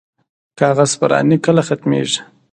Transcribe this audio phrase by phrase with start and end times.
[0.59, 2.19] کاغذ پراني کله ختمیږي؟